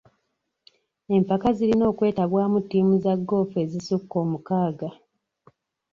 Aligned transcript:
Empaka 1.15 1.47
zirina 1.57 1.85
okwetabwamu 1.91 2.57
ttiimu 2.63 2.95
za 3.03 3.13
goofu 3.27 3.55
ezisukka 3.63 4.15
omukaaga. 4.25 4.89